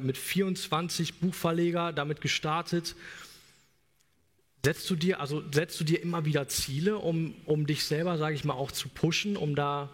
[0.00, 2.96] mit 24 Buchverleger damit gestartet.
[4.64, 8.34] Setzt du dir, also setzt du dir immer wieder Ziele, um, um dich selber, sage
[8.34, 9.90] ich mal, auch zu pushen, um da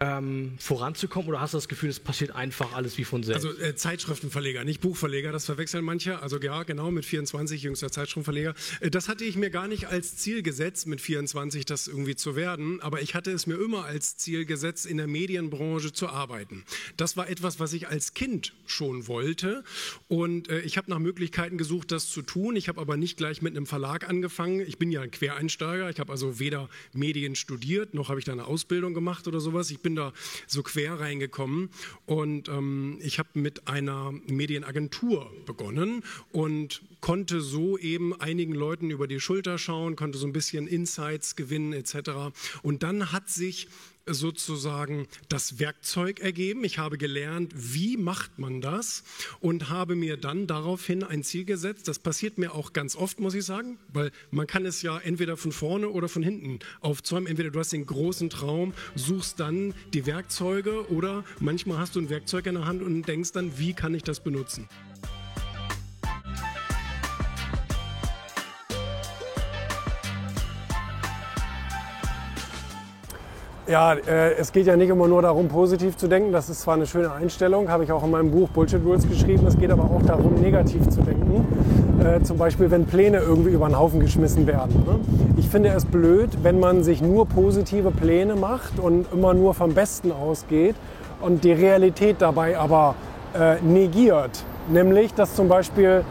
[0.00, 3.44] ähm, voranzukommen oder hast du das Gefühl, es passiert einfach alles wie von selbst?
[3.44, 6.22] Also äh, Zeitschriftenverleger, nicht Buchverleger, das verwechseln manche.
[6.22, 8.54] Also ja, genau, mit 24 jüngster Zeitschriftenverleger.
[8.80, 12.36] Äh, das hatte ich mir gar nicht als Ziel gesetzt, mit 24 das irgendwie zu
[12.36, 16.64] werden, aber ich hatte es mir immer als Ziel gesetzt, in der Medienbranche zu arbeiten.
[16.96, 19.64] Das war etwas, was ich als Kind schon wollte
[20.08, 22.56] und äh, ich habe nach Möglichkeiten gesucht, das zu tun.
[22.56, 24.60] Ich habe aber nicht gleich mit einem Verlag angefangen.
[24.60, 25.90] Ich bin ja ein Quereinsteiger.
[25.90, 29.70] Ich habe also weder Medien studiert, noch habe ich da eine Ausbildung gemacht oder sowas.
[29.70, 30.12] Ich bin da
[30.46, 31.70] so quer reingekommen
[32.06, 36.02] und ähm, ich habe mit einer Medienagentur begonnen
[36.32, 41.36] und konnte so eben einigen Leuten über die Schulter schauen, konnte so ein bisschen Insights
[41.36, 42.10] gewinnen etc.
[42.62, 43.68] Und dann hat sich
[44.08, 46.64] sozusagen das Werkzeug ergeben.
[46.64, 49.04] Ich habe gelernt, wie macht man das
[49.40, 51.88] und habe mir dann daraufhin ein Ziel gesetzt.
[51.88, 55.36] Das passiert mir auch ganz oft, muss ich sagen, weil man kann es ja entweder
[55.36, 57.26] von vorne oder von hinten aufzäumen.
[57.26, 62.10] Entweder du hast den großen Traum, suchst dann die Werkzeuge oder manchmal hast du ein
[62.10, 64.68] Werkzeug in der Hand und denkst dann, wie kann ich das benutzen.
[73.68, 76.32] Ja, äh, es geht ja nicht immer nur darum, positiv zu denken.
[76.32, 79.46] Das ist zwar eine schöne Einstellung, habe ich auch in meinem Buch Bullshit Rules geschrieben.
[79.46, 81.46] Es geht aber auch darum, negativ zu denken.
[82.02, 84.84] Äh, zum Beispiel, wenn Pläne irgendwie über den Haufen geschmissen werden.
[84.86, 84.98] Ne?
[85.36, 89.74] Ich finde es blöd, wenn man sich nur positive Pläne macht und immer nur vom
[89.74, 90.74] Besten ausgeht
[91.20, 92.94] und die Realität dabei aber
[93.38, 94.44] äh, negiert.
[94.70, 96.04] Nämlich, dass zum Beispiel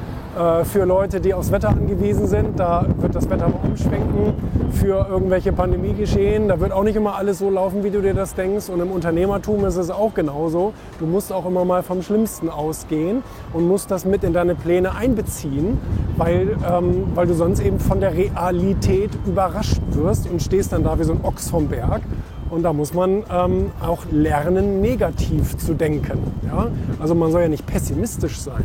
[0.66, 2.60] für Leute, die aufs Wetter angewiesen sind.
[2.60, 4.34] Da wird das Wetter umschwenken
[4.72, 6.48] für irgendwelche Pandemiegeschehen.
[6.48, 8.70] Da wird auch nicht immer alles so laufen, wie du dir das denkst.
[8.70, 10.74] Und im Unternehmertum ist es auch genauso.
[11.00, 14.96] Du musst auch immer mal vom Schlimmsten ausgehen und musst das mit in deine Pläne
[14.96, 15.80] einbeziehen,
[16.18, 21.00] weil, ähm, weil du sonst eben von der Realität überrascht wirst und stehst dann da
[21.00, 22.02] wie so ein Ochs vom Berg
[22.50, 26.20] und da muss man ähm, auch lernen, negativ zu denken.
[26.46, 26.68] Ja?
[27.00, 28.64] Also man soll ja nicht pessimistisch sein,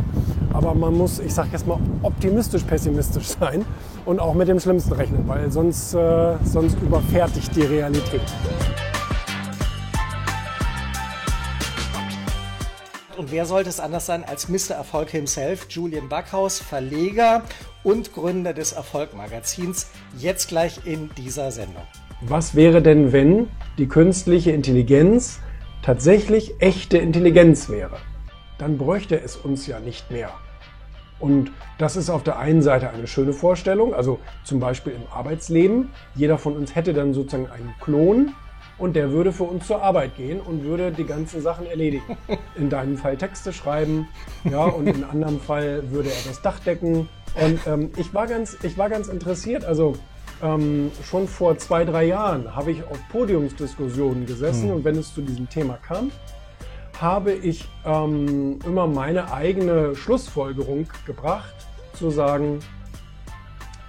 [0.53, 3.65] aber man muss, ich sage jetzt mal, optimistisch pessimistisch sein
[4.05, 8.21] und auch mit dem Schlimmsten rechnen, weil sonst, äh, sonst überfährt dich die Realität.
[13.17, 14.75] Und wer sollte es anders sein als Mr.
[14.75, 17.43] Erfolg himself, Julian Backhaus, Verleger
[17.85, 19.89] und Gründer des Erfolg-Magazins,
[20.19, 21.83] jetzt gleich in dieser Sendung.
[22.23, 23.49] Was wäre denn, wenn
[23.79, 25.41] die künstliche Intelligenz
[25.83, 27.97] tatsächlich echte Intelligenz wäre?
[28.63, 30.31] Dann bräuchte es uns ja nicht mehr.
[31.19, 35.91] Und das ist auf der einen Seite eine schöne Vorstellung, also zum Beispiel im Arbeitsleben.
[36.15, 38.37] Jeder von uns hätte dann sozusagen einen Klon
[38.79, 42.17] und der würde für uns zur Arbeit gehen und würde die ganzen Sachen erledigen.
[42.55, 44.07] In deinem Fall Texte schreiben,
[44.45, 47.09] ja, und in anderem Fall würde er das Dach decken.
[47.35, 49.95] Und ähm, ich, war ganz, ich war ganz interessiert, also
[50.41, 54.75] ähm, schon vor zwei, drei Jahren habe ich auf Podiumsdiskussionen gesessen mhm.
[54.75, 56.13] und wenn es zu diesem Thema kam,
[57.03, 61.53] habe ich ähm, immer meine eigene Schlussfolgerung gebracht,
[61.95, 62.61] zu sagen,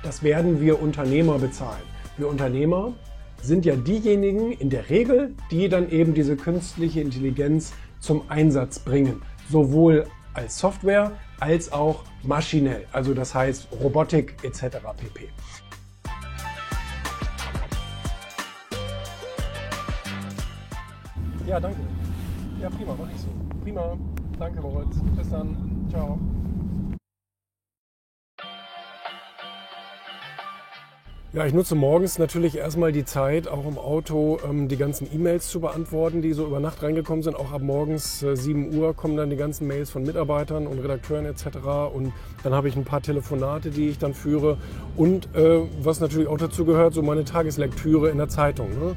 [0.02, 1.84] das werden wir Unternehmer bezahlen.
[2.18, 2.94] Wir Unternehmer
[3.42, 9.22] sind ja diejenigen in der Regel, die dann eben diese künstliche Intelligenz zum Einsatz bringen.
[9.50, 14.78] Sowohl als Software als auch maschinell, also das heißt Robotik etc.
[14.98, 15.30] pp.
[21.46, 21.80] Ja, danke.
[22.64, 23.28] Ja, prima, mach ich so.
[23.62, 23.98] Prima.
[24.40, 24.96] Danke, Moritz.
[25.18, 25.86] Bis dann.
[25.90, 26.18] Ciao.
[31.34, 35.50] Ja, ich nutze morgens natürlich erstmal die Zeit, auch im Auto ähm, die ganzen E-Mails
[35.50, 37.36] zu beantworten, die so über Nacht reingekommen sind.
[37.36, 41.26] Auch ab morgens äh, 7 Uhr kommen dann die ganzen Mails von Mitarbeitern und Redakteuren
[41.26, 41.58] etc.
[41.94, 42.14] Und
[42.44, 44.58] dann habe ich ein paar Telefonate, die ich dann führe.
[44.96, 48.70] Und äh, was natürlich auch dazu gehört, so meine Tageslektüre in der Zeitung.
[48.70, 48.96] Ne?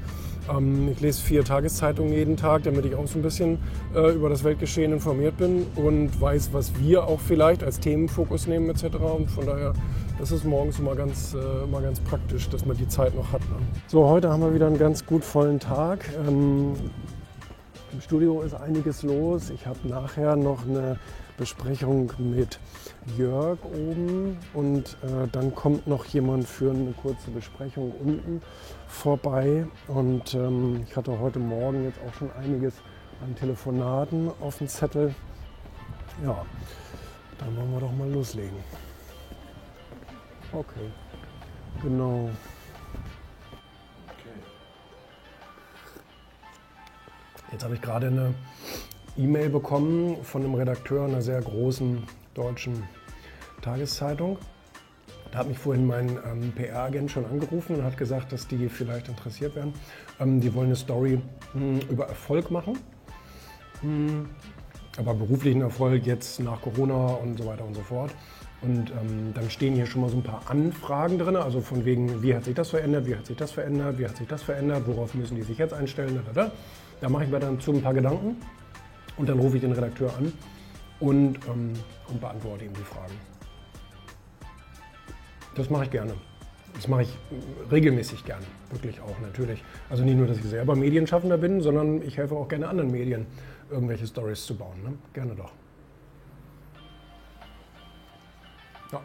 [0.50, 3.58] Ähm, ich lese vier Tageszeitungen jeden Tag, damit ich auch so ein bisschen
[3.94, 8.68] äh, über das Weltgeschehen informiert bin und weiß, was wir auch vielleicht als Themenfokus nehmen
[8.70, 8.96] etc.
[8.96, 9.72] Und von daher,
[10.18, 13.40] das ist morgens immer ganz, äh, immer ganz praktisch, dass man die Zeit noch hat.
[13.42, 13.56] Ne?
[13.86, 16.04] So, heute haben wir wieder einen ganz gut vollen Tag.
[16.26, 16.74] Ähm,
[17.92, 19.50] Im Studio ist einiges los.
[19.50, 20.98] Ich habe nachher noch eine
[21.36, 22.58] Besprechung mit
[23.16, 28.42] Jörg oben und äh, dann kommt noch jemand für eine kurze Besprechung unten
[28.88, 29.66] vorbei.
[29.88, 32.74] Und ähm, ich hatte heute Morgen jetzt auch schon einiges
[33.22, 35.14] an Telefonaten auf dem Zettel.
[36.24, 36.44] Ja,
[37.38, 38.58] dann wollen wir doch mal loslegen.
[40.52, 40.90] Okay,
[41.82, 42.30] genau.
[47.52, 48.34] Jetzt habe ich gerade eine
[49.18, 52.02] E-Mail bekommen von einem Redakteur einer sehr großen
[52.34, 52.82] deutschen
[53.62, 54.36] Tageszeitung.
[55.32, 59.08] Da hat mich vorhin mein ähm, PR-Agent schon angerufen und hat gesagt, dass die vielleicht
[59.08, 59.72] interessiert werden.
[60.20, 61.18] Ähm, die wollen eine Story
[61.54, 62.78] mh, hm, über Erfolg machen.
[63.82, 64.28] Mh, hm,
[64.98, 68.10] aber beruflichen Erfolg jetzt nach Corona und so weiter und so fort.
[68.60, 72.22] Und ähm, dann stehen hier schon mal so ein paar Anfragen drin, also von wegen,
[72.22, 74.82] wie hat sich das verändert, wie hat sich das verändert, wie hat sich das verändert,
[74.86, 76.52] worauf müssen die sich jetzt einstellen, da, da, da.
[77.00, 78.36] da mache ich mir dann zu ein paar Gedanken
[79.16, 80.32] und dann rufe ich den Redakteur an
[81.00, 81.72] und, ähm,
[82.08, 83.14] und beantworte ihm die Fragen.
[85.54, 86.14] Das mache ich gerne.
[86.74, 87.18] Das mache ich
[87.70, 89.64] regelmäßig gerne, wirklich auch natürlich.
[89.88, 93.26] Also nicht nur, dass ich selber Medienschaffender bin, sondern ich helfe auch gerne anderen Medien,
[93.70, 94.82] irgendwelche Stories zu bauen.
[94.82, 94.92] Ne?
[95.14, 95.52] Gerne doch.
[98.92, 99.00] Ja.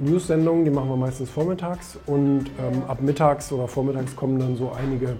[0.00, 4.72] News-Sendungen, die machen wir meistens vormittags und ähm, ab mittags oder vormittags kommen dann so
[4.72, 5.16] einige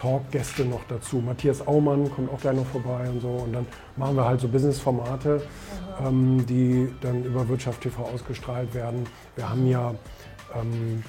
[0.00, 1.18] Talk-Gäste noch dazu.
[1.18, 3.28] Matthias Aumann kommt auch gleich noch vorbei und so.
[3.28, 3.66] Und dann
[3.96, 5.42] machen wir halt so Business-Formate,
[6.04, 9.06] ähm, die dann über Wirtschaft TV ausgestrahlt werden.
[9.36, 9.94] Wir haben ja,
[10.54, 11.02] ähm,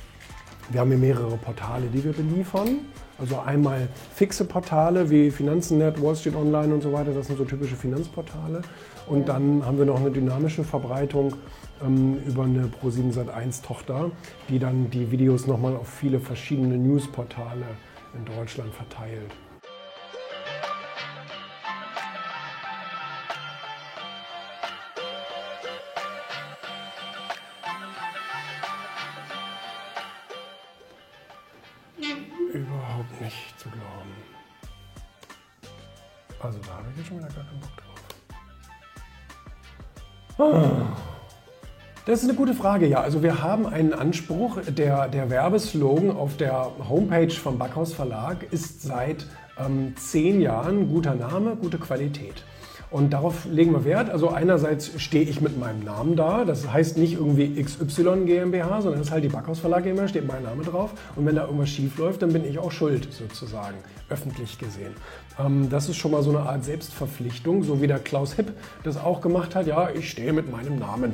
[0.69, 2.79] wir haben hier mehrere Portale, die wir beliefern.
[3.21, 7.13] Also einmal fixe Portale wie Finanzennet, Wall Street Online und so weiter.
[7.13, 8.63] Das sind so typische Finanzportale.
[9.07, 11.35] Und dann haben wir noch eine dynamische Verbreitung
[11.83, 14.09] ähm, über eine Pro7 Sat1 Tochter,
[14.49, 17.65] die dann die Videos nochmal auf viele verschiedene Newsportale
[18.15, 19.31] in Deutschland verteilt.
[32.53, 34.11] Überhaupt nicht zu glauben.
[36.41, 37.91] Also da habe ich jetzt schon wieder gar keinen Bock drauf.
[42.05, 42.99] Das ist eine gute Frage, ja.
[43.01, 44.57] Also wir haben einen Anspruch.
[44.67, 49.27] Der, der Werbeslogan auf der Homepage vom Backhaus Verlag ist seit
[49.59, 52.43] ähm, zehn Jahren guter Name, gute Qualität.
[52.91, 54.09] Und darauf legen wir Wert.
[54.09, 56.43] Also einerseits stehe ich mit meinem Namen da.
[56.43, 60.27] Das heißt nicht irgendwie XY GmbH, sondern es ist halt die Backhaus Verlag GmbH, steht
[60.27, 60.91] mein Name drauf.
[61.15, 63.77] Und wenn da irgendwas schief läuft, dann bin ich auch schuld sozusagen,
[64.09, 64.93] öffentlich gesehen.
[65.39, 68.51] Ähm, das ist schon mal so eine Art Selbstverpflichtung, so wie der Klaus Hipp
[68.83, 69.67] das auch gemacht hat.
[69.67, 71.13] Ja, ich stehe mit meinem Namen.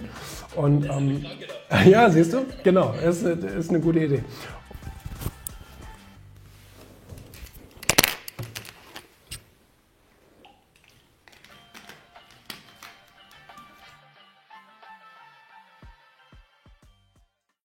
[0.55, 1.23] Und ähm,
[1.85, 2.39] ja, siehst du?
[2.63, 4.23] Genau, ist, ist eine gute Idee.